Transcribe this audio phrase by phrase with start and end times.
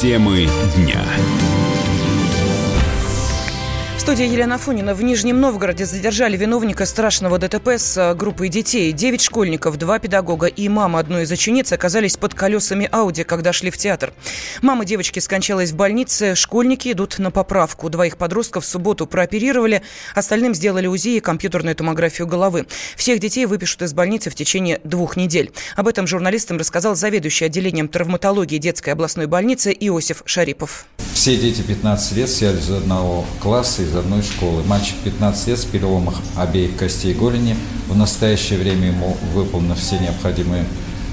[0.00, 1.04] Темы дня
[4.08, 4.94] студии Елена Фунина.
[4.94, 8.90] В Нижнем Новгороде задержали виновника страшного ДТП с э, группой детей.
[8.92, 13.70] Девять школьников, два педагога и мама одной из учениц оказались под колесами Ауди, когда шли
[13.70, 14.14] в театр.
[14.62, 17.90] Мама девочки скончалась в больнице, школьники идут на поправку.
[17.90, 19.82] Двоих подростков в субботу прооперировали,
[20.14, 22.66] остальным сделали УЗИ и компьютерную томографию головы.
[22.96, 25.52] Всех детей выпишут из больницы в течение двух недель.
[25.76, 30.86] Об этом журналистам рассказал заведующий отделением травматологии детской областной больницы Иосиф Шарипов.
[31.18, 34.62] Все дети 15 лет сели из одного класса, из одной школы.
[34.62, 37.56] Мальчик 15 лет с переломом обеих костей голени.
[37.88, 40.64] В настоящее время ему выполнены все необходимые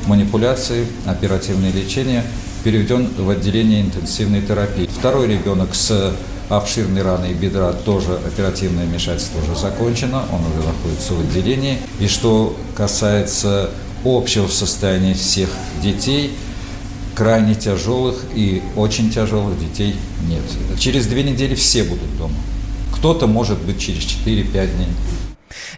[0.06, 2.24] манипуляции, оперативное лечение,
[2.64, 4.88] переведен в отделение интенсивной терапии.
[4.96, 6.14] Второй ребенок с
[6.50, 11.80] обширной раной бедра тоже оперативное вмешательство уже закончено, он уже находится в отделении.
[12.00, 13.72] И что касается
[14.04, 15.50] общего состояния всех
[15.82, 16.32] детей–
[17.16, 19.96] крайне тяжелых и очень тяжелых детей
[20.28, 20.44] нет.
[20.80, 22.36] Через две недели все будут дома.
[22.94, 24.88] Кто-то, может быть, через 4-5 дней.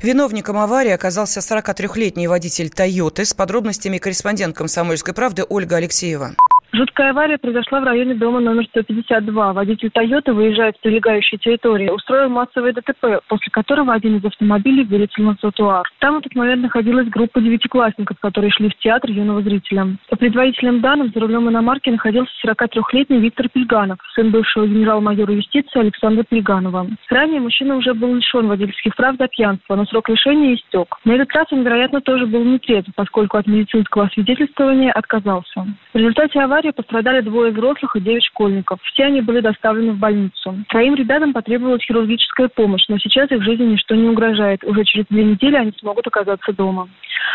[0.02, 3.26] Виновником аварии оказался 43-летний водитель «Тойоты».
[3.26, 6.36] С подробностями корреспондент «Комсомольской правды» Ольга Алексеева.
[6.78, 9.54] Жуткая авария произошла в районе дома номер 152.
[9.54, 15.24] Водитель «Тойоты», выезжая с прилегающей территории, устроил массовое ДТП, после которого один из автомобилей вылетел
[15.24, 15.90] на тротуар.
[15.98, 19.88] Там в этот момент находилась группа девятиклассников, которые шли в театр юного зрителя.
[20.08, 26.24] По предварительным данным, за рулем иномарки находился 43-летний Виктор Пельганов, сын бывшего генерал-майора юстиции Александра
[26.30, 26.86] Пельганова.
[27.10, 30.96] Ранее мужчина уже был лишен водительских прав за пьянство, но срок лишения истек.
[31.06, 35.66] На этот раз он, вероятно, тоже был не трезв, поскольку от медицинского освидетельствования отказался.
[35.92, 38.80] В результате аварии аварии пострадали двое взрослых и девять школьников.
[38.84, 40.56] Все они были доставлены в больницу.
[40.70, 44.64] Троим ребятам потребовалась хирургическая помощь, но сейчас их жизни ничто не угрожает.
[44.64, 46.88] Уже через две недели они смогут оказаться дома.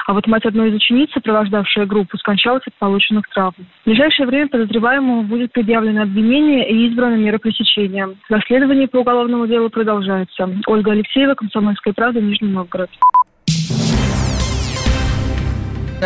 [0.06, 3.54] А вот мать одной из учениц, сопровождавшая группу, скончалась от полученных травм.
[3.82, 8.08] В ближайшее время подозреваемому будет предъявлено обвинение и избрана мера пресечения.
[8.28, 10.48] Расследование по уголовному делу продолжается.
[10.66, 12.90] Ольга Алексеева, Комсомольская правда, Нижний Новгород.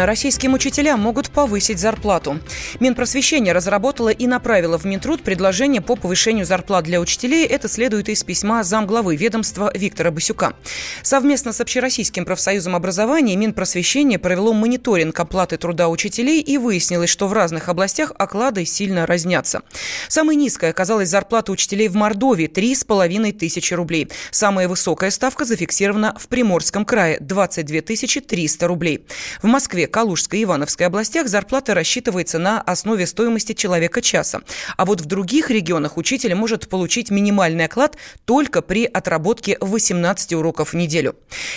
[0.04, 2.38] Российским учителям могут повысить зарплату.
[2.80, 7.46] Минпросвещение разработало и направило в Минтруд предложение по повышению зарплат для учителей.
[7.46, 10.54] Это следует из письма замглавы ведомства Виктора Басюка.
[11.02, 17.32] Совместно с Общероссийским профсоюзом образования Минпросвещение провело мониторинг оплаты труда учителей и выяснилось, что в
[17.32, 19.62] разных областях оклады сильно разнятся.
[20.08, 24.08] Самой низкой оказалась зарплата учителей в Мордовии– 3,5 тысячи рублей.
[24.30, 29.06] Самая высокая ставка зафиксирована в Приморском крае– 22 300 рублей.
[29.40, 34.42] В Москве Калужской и Ивановской областях зарплата рассчитывается на основе стоимости человека часа.
[34.76, 40.72] А вот в других регионах учитель может получить минимальный оклад только при отработке 18 уроков
[40.72, 41.16] в неделю.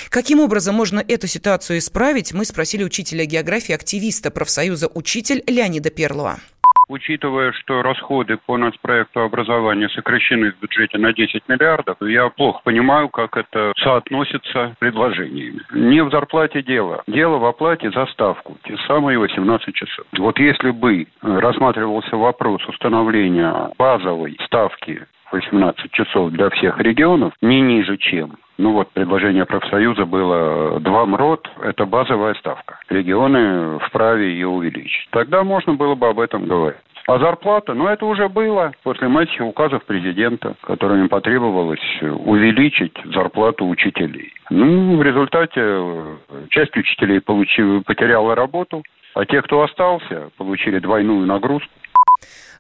[0.10, 6.40] Каким образом можно эту ситуацию исправить, мы спросили учителя географии, активиста профсоюза «Учитель» Леонида Перлова
[6.90, 13.08] учитывая, что расходы по нацпроекту образования сокращены в бюджете на 10 миллиардов, я плохо понимаю,
[13.10, 15.62] как это соотносится с предложениями.
[15.74, 17.04] Не в зарплате дело.
[17.08, 20.06] Дело в оплате за ставку, те самые 18 часов.
[20.18, 27.98] Вот если бы рассматривался вопрос установления базовой ставки 18 часов для всех регионов, не ниже
[27.98, 28.38] чем.
[28.58, 32.80] Ну вот, предложение профсоюза было два МРОД, это базовая ставка.
[32.90, 35.08] Регионы вправе ее увеличить.
[35.12, 36.82] Тогда можно было бы об этом говорить.
[37.08, 44.32] А зарплата, ну это уже было после матча указов президента, которыми потребовалось увеличить зарплату учителей.
[44.52, 46.16] Ну, в результате э,
[46.50, 48.84] часть учителей получила, потеряла работу,
[49.16, 51.72] а те, кто остался, получили двойную нагрузку.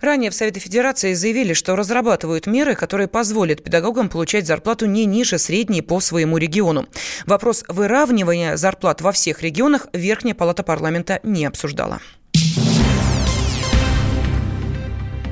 [0.01, 5.37] Ранее в Совете Федерации заявили, что разрабатывают меры, которые позволят педагогам получать зарплату не ниже
[5.37, 6.87] средней по своему региону.
[7.25, 11.99] Вопрос выравнивания зарплат во всех регионах Верхняя палата парламента не обсуждала.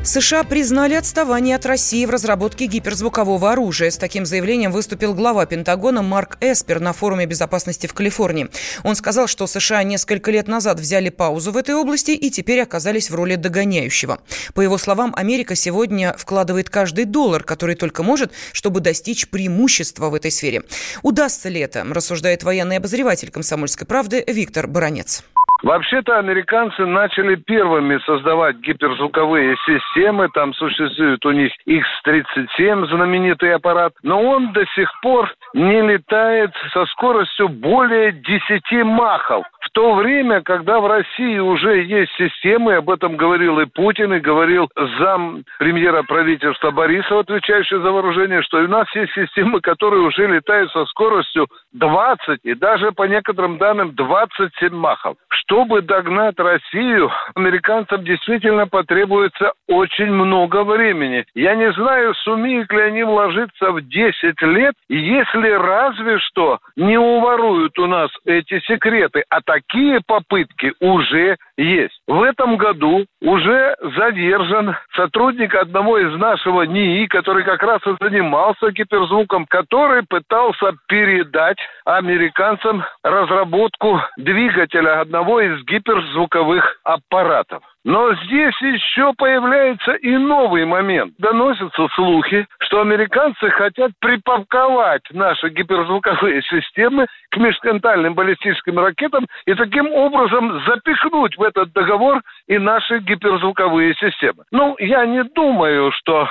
[0.08, 3.92] США признали отставание от России в разработке гиперзвукового оружия.
[3.92, 8.48] С таким заявлением выступил глава Пентагона Марк Эспер на форуме безопасности в Калифорнии.
[8.86, 13.10] Он сказал, что США несколько лет назад взяли паузу в этой области и теперь оказались
[13.10, 14.20] в роли догоняющего.
[14.54, 20.16] По его словам, Америка сегодня вкладывает каждый доллар, который только может, чтобы достичь преимущества в
[20.16, 20.64] этой сфере.
[21.04, 25.26] Удастся ли это, рассуждает военный обозреватель комсомольской правды Виктор Баранец.
[25.64, 30.30] Вообще-то американцы начали первыми создавать гиперзвуковые системы.
[30.34, 33.94] Там существует у них X-37, знаменитый аппарат.
[34.04, 40.80] Но он до сих пор не летает со скоростью более 10 махов то время, когда
[40.80, 44.70] в России уже есть системы, об этом говорил и Путин, и говорил
[45.00, 50.72] зам премьера правительства Борисова, отвечающий за вооружение, что у нас есть системы, которые уже летают
[50.72, 55.16] со скоростью 20 и даже по некоторым данным 27 махов.
[55.30, 61.26] Чтобы догнать Россию, американцам действительно потребуется очень много времени.
[61.36, 67.78] Я не знаю, сумеют ли они вложиться в 10 лет, если разве что не уворуют
[67.80, 69.24] у нас эти секреты.
[69.30, 72.00] А такие попытки уже есть.
[72.08, 78.72] В этом году уже задержан сотрудник одного из нашего НИИ, который как раз и занимался
[78.72, 87.64] гиперзвуком, который пытался передать американцам разработку двигателя одного из гиперзвуковых аппаратов.
[87.88, 91.14] Но здесь еще появляется и новый момент.
[91.20, 99.90] Доносятся слухи, что американцы хотят припарковать наши гиперзвуковые системы к межконтинентальным баллистическим ракетам и таким
[99.94, 104.44] образом запихнуть в этот договор и наши гиперзвуковые системы.
[104.52, 106.28] Ну, я не думаю, что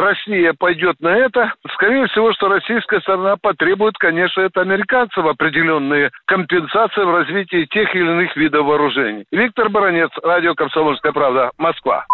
[0.00, 7.02] Россия пойдет на это, скорее всего, что российская сторона потребует, конечно, это американцев определенные компенсации
[7.02, 9.24] в развитии тех или иных видов вооружений.
[9.32, 12.04] Виктор Баранец, Радио «Комсомольская правда», Москва.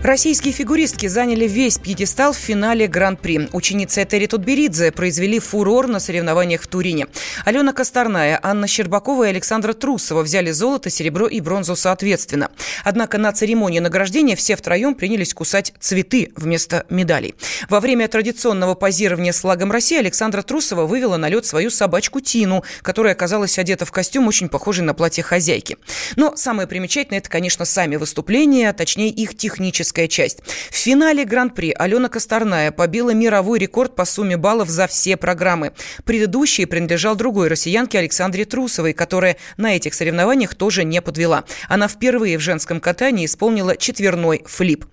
[0.00, 3.48] Российские фигуристки заняли весь пьедестал в финале Гран-при.
[3.52, 7.08] Ученицы Этери Тутберидзе произвели фурор на соревнованиях в Турине.
[7.44, 12.50] Алена Косторная, Анна Щербакова и Александра Трусова взяли золото, серебро и бронзу соответственно.
[12.84, 17.34] Однако на церемонии награждения все втроем принялись кусать цветы вместо медалей.
[17.68, 22.62] Во время традиционного позирования с флагом России Александра Трусова вывела на лед свою собачку Тину,
[22.82, 25.76] которая оказалась одета в костюм, очень похожий на платье хозяйки.
[26.14, 30.38] Но самое примечательное– это, конечно, сами выступления, а точнее их технические техническая часть.
[30.70, 35.72] В финале Гран-при Алена Косторная побила мировой рекорд по сумме баллов за все программы.
[36.04, 41.44] Предыдущий принадлежал другой россиянке Александре Трусовой, которая на этих соревнованиях тоже не подвела.
[41.68, 44.84] Она впервые в женском катании исполнила четверной флип.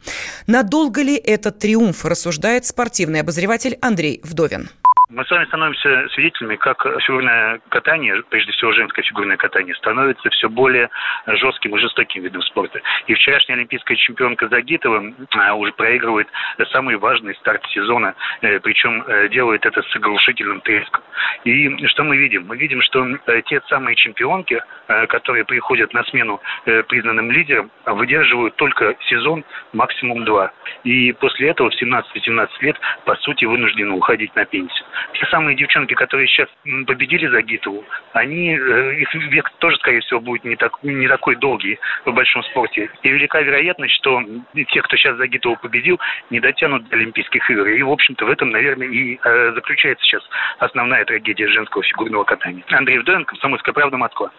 [0.48, 4.70] Надолго ли этот триумф, рассуждает спортивный обозреватель Андрей Вдовин.
[5.16, 10.50] Мы с вами становимся свидетелями, как фигурное катание, прежде всего женское фигурное катание, становится все
[10.50, 10.90] более
[11.26, 12.82] жестким и жестоким видом спорта.
[13.08, 16.28] И вчерашняя олимпийская чемпионка Загитова а, уже проигрывает
[16.74, 21.02] самый важный старт сезона, э, причем э, делает это с оглушительным треском.
[21.46, 22.48] И что мы видим?
[22.48, 24.62] Мы видим, что э, те самые чемпионки,
[25.08, 26.42] которые приходят на смену
[26.88, 30.52] признанным лидерам, выдерживают только сезон, максимум два.
[30.84, 35.94] И после этого в 17-18 лет, по сути, вынуждены уходить на пенсию те самые девчонки,
[35.94, 36.50] которые сейчас
[36.88, 41.36] победили за Гитову, они, э, их век тоже, скорее всего, будет не, так, не такой
[41.36, 42.90] долгий в большом спорте.
[43.04, 44.22] И велика вероятность, что
[44.54, 46.00] те, кто сейчас за Гитову победил,
[46.30, 47.68] не дотянут до Олимпийских игр.
[47.68, 50.24] И, в общем-то, в этом, наверное, и э, заключается сейчас
[50.60, 52.64] основная трагедия женского фигурного катания.
[52.72, 54.32] Андрей Вдовин, Комсомольская правда, Москва.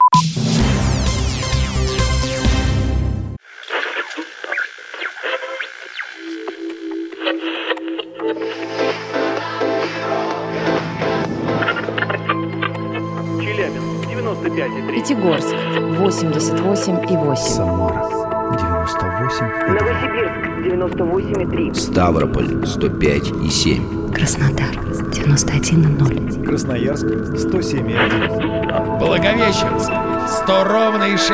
[14.57, 15.53] Пятигорск
[16.01, 17.37] 88,8.
[17.37, 18.09] Самара
[18.57, 19.45] 98.
[19.69, 20.33] Новосибирск
[20.65, 21.75] 98,3.
[21.75, 24.13] Ставрополь 105,7.
[24.15, 24.75] Краснодар
[25.13, 26.47] 91,0.
[26.47, 28.99] Красноярск 107,1.
[28.99, 29.93] Благовещенск
[30.27, 31.31] 100 ровно и 6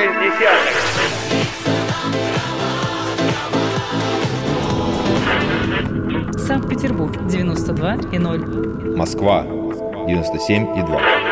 [6.38, 8.96] Санкт-Петербург 92,0.
[8.96, 11.31] Москва 97,2.